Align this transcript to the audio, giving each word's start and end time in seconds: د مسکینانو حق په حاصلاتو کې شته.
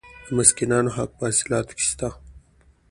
د 0.25 0.27
مسکینانو 0.37 0.89
حق 0.97 1.09
په 1.19 1.25
حاصلاتو 1.29 1.71
کې 1.77 1.85
شته. 1.89 2.09